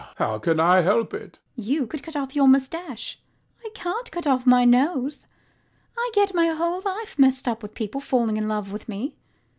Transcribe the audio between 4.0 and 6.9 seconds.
cut off my nose. I get my whole